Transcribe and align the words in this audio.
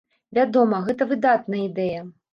Вядома, 0.37 0.79
гэта 0.89 1.07
выдатная 1.11 1.63
ідэя. 1.69 2.01